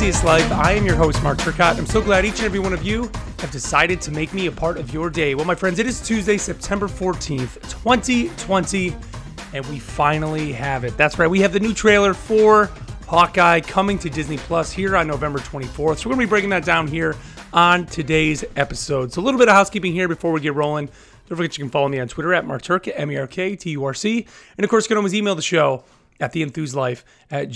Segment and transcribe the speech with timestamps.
[0.00, 0.50] Enthusiast Life.
[0.52, 1.76] I am your host, Mark Turcott.
[1.76, 3.02] I'm so glad each and every one of you
[3.40, 5.34] have decided to make me a part of your day.
[5.34, 8.96] Well, my friends, it is Tuesday, September 14th, 2020,
[9.52, 10.96] and we finally have it.
[10.96, 12.70] That's right, we have the new trailer for
[13.08, 15.98] Hawkeye coming to Disney Plus here on November 24th.
[15.98, 17.14] So we're going to be breaking that down here
[17.52, 19.12] on today's episode.
[19.12, 20.86] So a little bit of housekeeping here before we get rolling.
[21.28, 23.54] Don't forget you can follow me on Twitter at Mark Turk, M E R K
[23.54, 24.26] T U R C.
[24.56, 25.84] And of course, you can always email the show
[26.18, 27.50] at theenthuslife at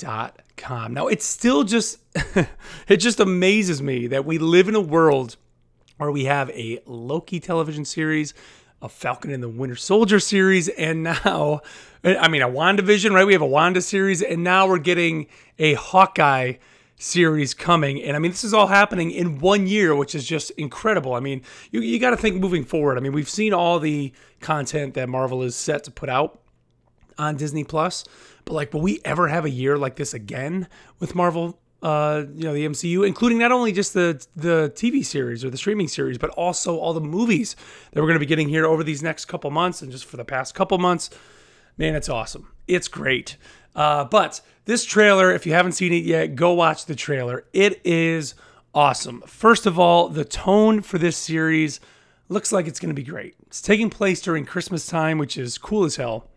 [0.00, 0.94] gmail.com.
[0.94, 1.98] Now, it's still just,
[2.88, 5.36] it just amazes me that we live in a world
[5.98, 8.32] where we have a Loki television series,
[8.80, 11.60] a Falcon and the Winter Soldier series, and now,
[12.02, 13.26] I mean, a WandaVision, right?
[13.26, 15.26] We have a Wanda series, and now we're getting
[15.58, 16.54] a Hawkeye
[16.96, 18.02] series coming.
[18.02, 21.14] And I mean, this is all happening in one year, which is just incredible.
[21.14, 22.98] I mean, you, you got to think moving forward.
[22.98, 26.40] I mean, we've seen all the content that Marvel is set to put out
[27.18, 28.04] on Disney Plus,
[28.44, 31.58] but like, will we ever have a year like this again with Marvel?
[31.82, 35.56] Uh, you know, the MCU, including not only just the the TV series or the
[35.56, 37.56] streaming series, but also all the movies
[37.92, 40.16] that we're going to be getting here over these next couple months and just for
[40.18, 41.10] the past couple months.
[41.78, 42.52] Man, it's awesome.
[42.68, 43.38] It's great.
[43.74, 47.44] Uh, but this trailer, if you haven't seen it yet, go watch the trailer.
[47.52, 48.34] It is
[48.74, 49.22] awesome.
[49.26, 51.80] First of all, the tone for this series
[52.28, 53.34] looks like it's going to be great.
[53.46, 56.29] It's taking place during Christmas time, which is cool as hell.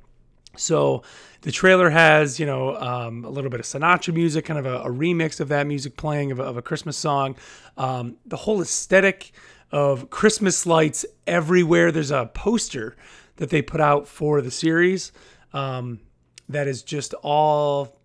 [0.55, 1.03] So
[1.41, 4.81] the trailer has, you know, um, a little bit of Sinatra music, kind of a,
[4.81, 7.35] a remix of that music playing of a, of a Christmas song.
[7.77, 9.31] Um, the whole aesthetic
[9.71, 11.91] of Christmas lights everywhere.
[11.91, 12.95] There's a poster
[13.37, 15.11] that they put out for the series
[15.53, 15.99] um,
[16.47, 17.99] that is just all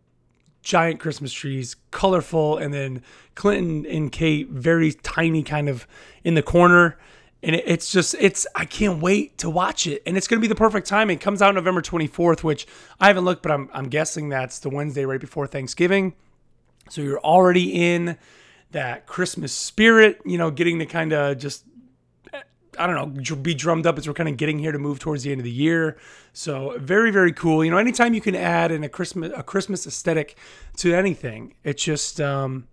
[0.62, 3.02] giant Christmas trees, colorful, and then
[3.34, 5.86] Clinton and Kate very tiny, kind of
[6.24, 6.98] in the corner
[7.42, 10.02] and it's just it's i can't wait to watch it.
[10.06, 12.66] And it's going to be the perfect time it comes out november 24th which
[13.00, 16.14] i haven't looked but i'm, I'm guessing that's the wednesday right before thanksgiving.
[16.90, 18.16] So you're already in
[18.70, 21.64] that christmas spirit you know getting to kind of just
[22.78, 25.22] i don't know be drummed up as we're kind of getting here to move towards
[25.22, 25.96] the end of the year.
[26.32, 27.64] So very very cool.
[27.64, 30.36] You know anytime you can add in a christmas a christmas aesthetic
[30.76, 32.68] to anything it just um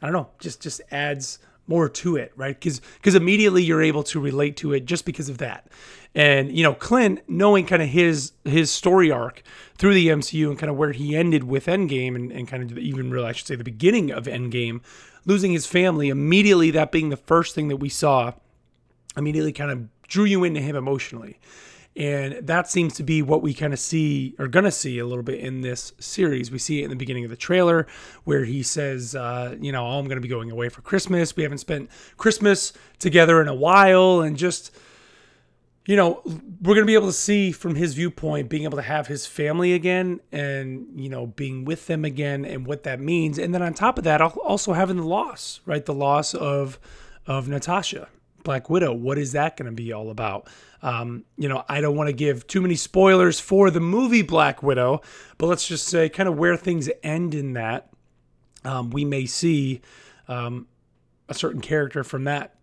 [0.00, 2.58] i don't know just just adds more to it, right?
[2.58, 5.68] Because because immediately you're able to relate to it just because of that.
[6.14, 9.42] And you know, Clint, knowing kind of his his story arc
[9.78, 12.78] through the MCU and kind of where he ended with Endgame and, and kind of
[12.78, 14.80] even really I should say the beginning of Endgame,
[15.24, 18.32] losing his family, immediately that being the first thing that we saw,
[19.16, 21.38] immediately kind of drew you into him emotionally.
[21.94, 25.22] And that seems to be what we kind of see, or gonna see a little
[25.22, 26.50] bit in this series.
[26.50, 27.86] We see it in the beginning of the trailer
[28.24, 31.36] where he says, uh, you know, I'm gonna be going away for Christmas.
[31.36, 34.22] We haven't spent Christmas together in a while.
[34.22, 34.74] And just,
[35.84, 36.22] you know,
[36.62, 39.74] we're gonna be able to see from his viewpoint, being able to have his family
[39.74, 43.36] again and, you know, being with them again and what that means.
[43.36, 45.84] And then on top of that, also having the loss, right?
[45.84, 46.78] The loss of
[47.26, 48.08] of Natasha
[48.42, 48.92] Black Widow.
[48.92, 50.48] What is that going to be all about?
[50.82, 54.62] Um, you know, I don't want to give too many spoilers for the movie Black
[54.62, 55.02] Widow,
[55.38, 57.90] but let's just say kind of where things end in that.
[58.64, 59.80] Um, we may see
[60.28, 60.66] um,
[61.28, 62.56] a certain character from that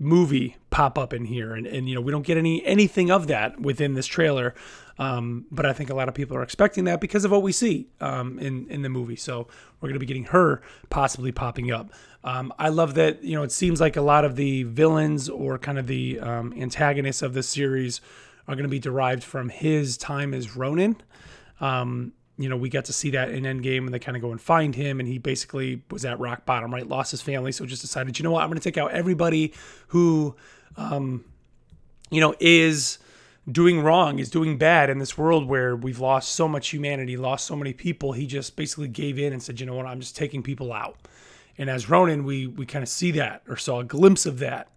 [0.00, 3.26] movie pop up in here, and, and you know we don't get any anything of
[3.28, 4.54] that within this trailer.
[4.98, 7.52] Um, but I think a lot of people are expecting that because of what we
[7.52, 9.16] see um, in in the movie.
[9.16, 9.48] So
[9.80, 11.90] we're going to be getting her possibly popping up.
[12.22, 15.58] Um, I love that you know it seems like a lot of the villains or
[15.58, 18.00] kind of the um, antagonists of this series
[18.46, 20.96] are going to be derived from his time as Ronin.
[21.60, 24.30] Um, you know, we got to see that in Endgame when they kind of go
[24.30, 26.88] and find him, and he basically was at rock bottom, right?
[26.88, 29.52] Lost his family, so just decided, you know what, I'm going to take out everybody
[29.88, 30.34] who,
[30.78, 31.24] um,
[32.10, 32.98] you know, is
[33.50, 37.46] doing wrong, is doing bad in this world where we've lost so much humanity, lost
[37.46, 38.12] so many people.
[38.12, 40.96] He just basically gave in and said, you know what, I'm just taking people out.
[41.58, 44.68] And as Ronin, we we kind of see that or saw a glimpse of that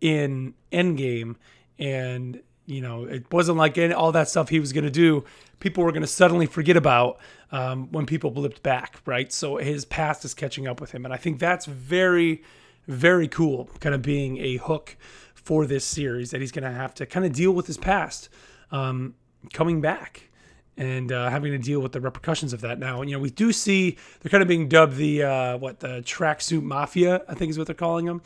[0.00, 1.36] in Endgame,
[1.78, 5.24] and you know it wasn't like any, all that stuff he was going to do.
[5.60, 7.18] People were going to suddenly forget about
[7.52, 9.32] um, when people blipped back, right?
[9.32, 12.42] So his past is catching up with him, and I think that's very,
[12.86, 13.68] very cool.
[13.80, 14.96] Kind of being a hook
[15.34, 18.28] for this series that he's going to have to kind of deal with his past
[18.72, 19.14] um,
[19.52, 20.30] coming back
[20.76, 22.78] and uh, having to deal with the repercussions of that.
[22.78, 25.80] Now, And you know, we do see they're kind of being dubbed the uh, what
[25.80, 28.22] the tracksuit mafia, I think is what they're calling them.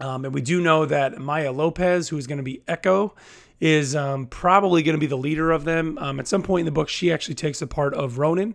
[0.00, 3.14] Um, and we do know that Maya Lopez, who is going to be Echo,
[3.60, 5.98] is um, probably going to be the leader of them.
[5.98, 8.54] Um, at some point in the book, she actually takes the part of Ronin.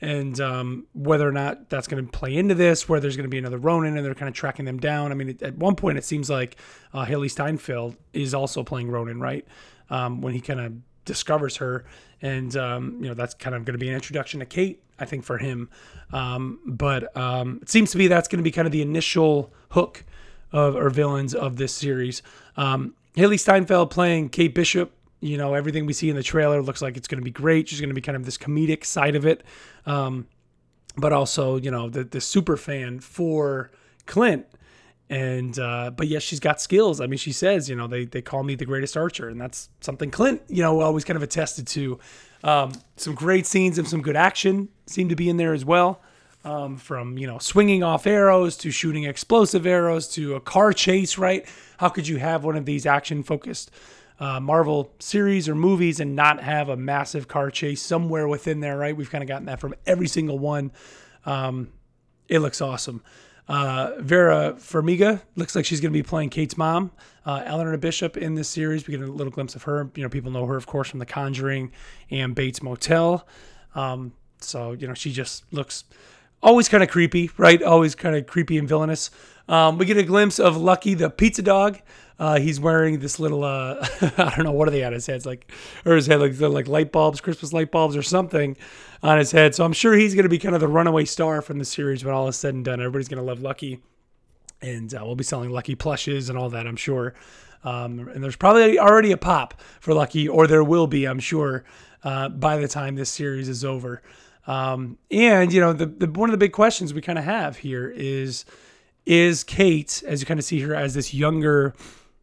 [0.00, 3.30] And um, whether or not that's going to play into this, where there's going to
[3.30, 5.10] be another Ronin and they're kind of tracking them down.
[5.10, 6.56] I mean, at one point, it seems like
[6.92, 9.46] uh, Hailee Steinfeld is also playing Ronin, right?
[9.88, 10.74] Um, when he kind of
[11.06, 11.86] discovers her,
[12.20, 15.06] and um, you know that's kind of going to be an introduction to Kate, I
[15.06, 15.70] think, for him.
[16.12, 19.52] Um, but um, it seems to be that's going to be kind of the initial
[19.70, 20.04] hook
[20.52, 22.22] of or villains of this series.
[22.58, 24.92] Um, Hailee Steinfeld playing Kate Bishop.
[25.20, 27.68] You know, everything we see in the trailer looks like it's going to be great.
[27.68, 29.42] She's going to be kind of this comedic side of it,
[29.86, 30.26] um,
[30.98, 33.70] but also you know the the super fan for
[34.04, 34.46] Clint
[35.08, 37.00] and uh, but yes, she's got skills.
[37.00, 39.68] I mean, she says, you know, they they call me the greatest archer, and that's
[39.80, 41.98] something Clint, you know, always kind of attested to.
[42.44, 46.00] Um, some great scenes and some good action seem to be in there as well.
[46.44, 51.18] Um, from you know swinging off arrows to shooting explosive arrows to a car chase.
[51.18, 51.46] Right?
[51.78, 53.70] How could you have one of these action focused
[54.18, 58.76] uh, Marvel series or movies and not have a massive car chase somewhere within there?
[58.76, 58.96] Right?
[58.96, 60.72] We've kind of gotten that from every single one.
[61.24, 61.72] Um,
[62.28, 63.02] it looks awesome.
[63.48, 66.90] Uh, Vera Farmiga looks like she's going to be playing Kate's mom,
[67.24, 68.86] uh, Eleanor Bishop, in this series.
[68.86, 69.88] We get a little glimpse of her.
[69.94, 71.70] You know, people know her, of course, from The Conjuring
[72.10, 73.26] and Bates Motel.
[73.74, 75.84] Um, so, you know, she just looks
[76.42, 77.62] always kind of creepy, right?
[77.62, 79.10] Always kind of creepy and villainous.
[79.48, 81.78] Um, we get a glimpse of Lucky the pizza dog.
[82.18, 83.86] Uh, he's wearing this little, uh,
[84.16, 85.16] I don't know, what are they on his head?
[85.16, 85.52] It's like,
[85.84, 88.56] or his head, like, like light bulbs, Christmas light bulbs or something
[89.02, 89.54] on his head.
[89.54, 92.04] So I'm sure he's going to be kind of the runaway star from the series
[92.04, 92.80] when all is said and done.
[92.80, 93.82] Everybody's going to love Lucky.
[94.62, 97.14] And uh, we'll be selling Lucky plushes and all that, I'm sure.
[97.64, 101.64] Um, and there's probably already a pop for Lucky, or there will be, I'm sure,
[102.02, 104.02] uh, by the time this series is over.
[104.46, 107.56] Um, and, you know, the, the, one of the big questions we kind of have
[107.56, 108.44] here is,
[109.04, 111.74] is Kate, as you kind of see her as this younger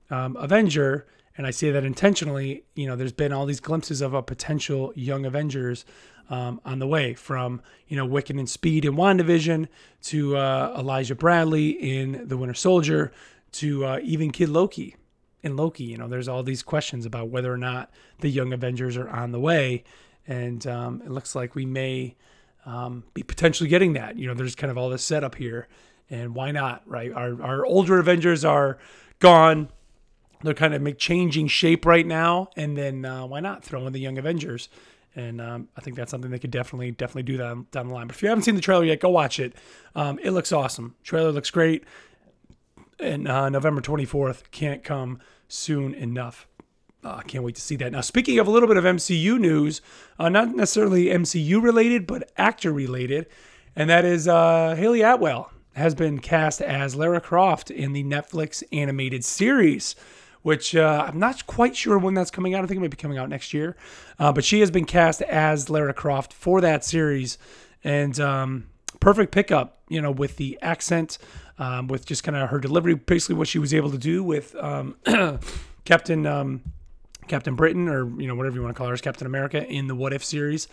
[0.10, 1.06] um, Avenger,
[1.38, 4.94] and I say that intentionally, you know, there's been all these glimpses of a potential
[4.96, 5.84] young Avengers
[6.30, 9.68] um, on the way from, you know, Wiccan and Speed in WandaVision
[10.04, 13.12] to uh, Elijah Bradley in The Winter Soldier
[13.54, 14.96] to uh, even Kid Loki
[15.42, 15.84] in Loki.
[15.84, 19.32] You know, there's all these questions about whether or not the young Avengers are on
[19.32, 19.84] the way.
[20.28, 22.16] And um, it looks like we may
[22.66, 24.18] um, be potentially getting that.
[24.18, 25.68] You know, there's kind of all this setup here.
[26.10, 27.12] And why not, right?
[27.12, 28.78] Our, our older Avengers are
[29.20, 29.70] gone
[30.44, 34.00] they're kind of changing shape right now, and then uh, why not throw in the
[34.00, 34.70] Young Avengers?
[35.16, 38.08] And um, I think that's something they could definitely definitely do that down the line.
[38.08, 39.56] But if you haven't seen the trailer yet, go watch it.
[39.96, 40.96] Um, it looks awesome.
[41.04, 41.84] Trailer looks great,
[43.00, 46.48] and uh, November 24th can't come soon enough.
[47.04, 47.92] I uh, can't wait to see that.
[47.92, 49.82] Now, speaking of a little bit of MCU news,
[50.18, 53.28] uh, not necessarily MCU related, but actor related,
[53.76, 58.64] and that is uh, Hayley Atwell has been cast as Lara Croft in the Netflix
[58.72, 59.96] animated series
[60.44, 62.64] which uh, I'm not quite sure when that's coming out.
[62.64, 63.76] I think it might be coming out next year.
[64.20, 67.38] Uh, but she has been cast as Lara Croft for that series,
[67.84, 68.68] and um,
[69.00, 71.18] perfect pickup, you know, with the accent,
[71.58, 74.54] um, with just kind of her delivery, basically what she was able to do with
[74.56, 74.96] um,
[75.86, 76.62] Captain um,
[77.28, 79.88] Captain Britain, or you know whatever you want to call her, as Captain America in
[79.88, 80.68] the What If series.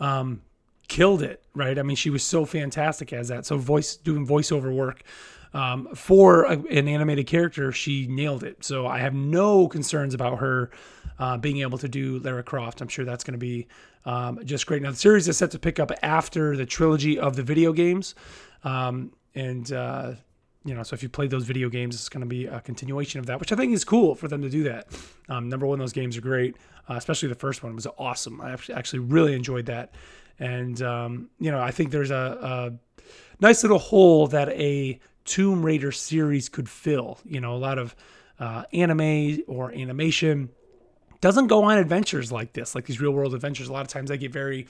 [0.00, 0.42] Um,
[0.88, 1.78] killed it, right?
[1.78, 3.44] I mean, she was so fantastic as that.
[3.44, 5.02] So voice doing voiceover work
[5.52, 8.64] um, for a, an animated character, she nailed it.
[8.64, 10.70] So I have no concerns about her
[11.18, 12.80] uh, being able to do Lara Croft.
[12.80, 13.66] I'm sure that's going to be
[14.04, 14.82] um, just great.
[14.82, 18.14] Now the series is set to pick up after the trilogy of the video games,
[18.64, 20.12] um, and uh,
[20.66, 23.20] you know, so if you played those video games, it's going to be a continuation
[23.20, 24.88] of that, which I think is cool for them to do that.
[25.28, 26.56] Um, number one, those games are great,
[26.90, 28.40] uh, especially the first one was awesome.
[28.40, 29.94] I actually really enjoyed that,
[30.38, 33.02] and um, you know, I think there's a, a
[33.40, 37.18] nice little hole that a Tomb Raider series could fill.
[37.24, 37.94] You know, a lot of
[38.40, 40.50] uh, anime or animation
[41.20, 43.68] doesn't go on adventures like this, like these real world adventures.
[43.68, 44.66] A lot of times they get very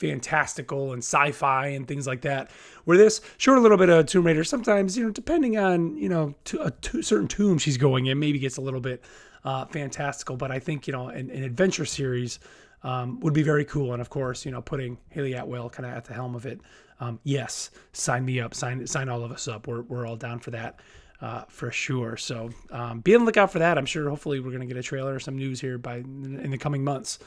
[0.00, 2.50] fantastical and sci-fi and things like that.
[2.84, 4.42] Where this, sure, a little bit of Tomb Raider.
[4.42, 8.18] Sometimes, you know, depending on you know to a to certain tomb she's going in,
[8.18, 9.04] maybe gets a little bit
[9.44, 10.36] uh, fantastical.
[10.36, 12.40] But I think you know an, an adventure series
[12.82, 13.92] um, would be very cool.
[13.92, 16.60] And of course, you know, putting Hayley Atwell kind of at the helm of it
[17.00, 19.66] um, yes, sign me up, sign sign all of us up.
[19.66, 20.80] We're we're all down for that.
[21.20, 22.16] Uh, for sure.
[22.16, 23.76] So um, be on the lookout for that.
[23.76, 24.08] I'm sure.
[24.08, 26.82] Hopefully, we're going to get a trailer or some news here by in the coming
[26.82, 27.18] months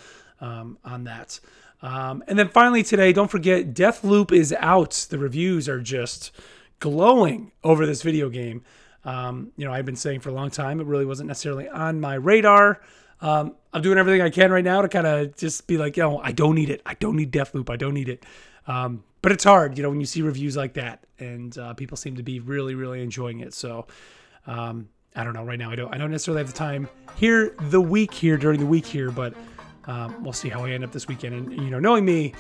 [0.42, 1.40] um, on that.
[1.84, 5.06] Um, and then finally today, don't forget, Deathloop is out.
[5.10, 6.32] The reviews are just
[6.80, 8.64] glowing over this video game.
[9.04, 12.00] Um, you know, I've been saying for a long time it really wasn't necessarily on
[12.00, 12.82] my radar.
[13.20, 16.20] Um, I'm doing everything I can right now to kind of just be like, know,
[16.20, 16.82] I don't need it.
[16.86, 17.70] I don't need Deathloop.
[17.70, 18.26] I don't need it.
[18.66, 21.98] Um, but it's hard, you know, when you see reviews like that, and uh, people
[21.98, 23.54] seem to be really, really enjoying it.
[23.54, 23.88] So
[24.48, 25.44] um, I don't know.
[25.44, 25.94] Right now, I don't.
[25.94, 29.34] I don't necessarily have the time here the week here during the week here, but
[29.86, 31.36] um, we'll see how I end up this weekend.
[31.36, 32.34] And you know, knowing me,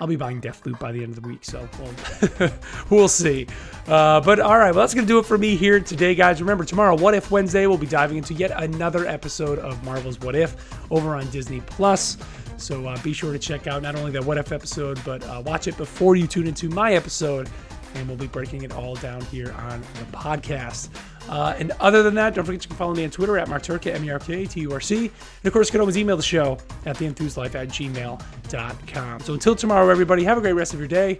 [0.00, 2.50] I'll be buying Deathloop by the end of the week, so we'll,
[2.90, 3.46] we'll see.
[3.86, 6.40] Uh, but all right, well, that's going to do it for me here today, guys.
[6.40, 10.36] Remember, tomorrow, What If Wednesday, we'll be diving into yet another episode of Marvel's What
[10.36, 10.56] If
[10.92, 12.16] over on Disney Plus.
[12.58, 15.42] So uh, be sure to check out not only that What If episode, but uh,
[15.44, 17.48] watch it before you tune into my episode,
[17.94, 20.88] and we'll be breaking it all down here on the podcast.
[21.28, 23.94] Uh, and other than that, don't forget you can follow me on Twitter at Marturka,
[23.94, 24.96] M E R K A T U R C.
[25.06, 29.20] And of course, you can always email the show at theenthuslife at gmail.com.
[29.20, 31.18] So until tomorrow, everybody, have a great rest of your day,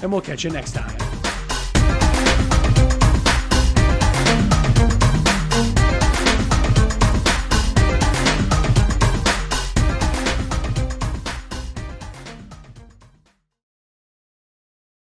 [0.00, 1.17] and we'll catch you next time.